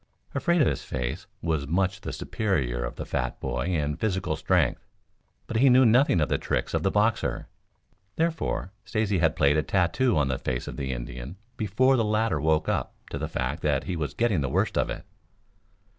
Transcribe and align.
Afraid 0.33 0.61
Of 0.63 0.67
His 0.67 0.83
Face 0.83 1.27
was 1.43 1.67
much 1.67 2.01
the 2.01 2.11
superior 2.11 2.83
of 2.83 2.95
the 2.95 3.05
fat 3.05 3.39
boy 3.39 3.65
in 3.67 3.97
physical 3.97 4.35
strength, 4.35 4.83
but 5.45 5.57
he 5.57 5.69
knew 5.69 5.85
nothing 5.85 6.19
of 6.19 6.27
the 6.27 6.39
tricks 6.39 6.73
of 6.73 6.81
the 6.81 6.89
boxer. 6.89 7.47
Therefore 8.15 8.71
Stacy 8.83 9.19
had 9.19 9.35
played 9.35 9.57
a 9.57 9.61
tattoo 9.61 10.17
on 10.17 10.27
the 10.27 10.39
face 10.39 10.67
of 10.67 10.75
the 10.75 10.91
Indian 10.91 11.35
before 11.55 11.97
the 11.97 12.03
latter 12.03 12.41
woke 12.41 12.67
up 12.67 12.95
to 13.11 13.19
the 13.19 13.29
fact 13.29 13.61
that 13.61 13.83
he 13.83 13.95
was 13.95 14.15
getting 14.15 14.41
the 14.41 14.49
worst 14.49 14.75
of 14.75 14.89
it. 14.89 15.05